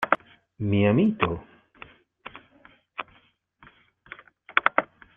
[0.69, 1.31] ¡mi amito!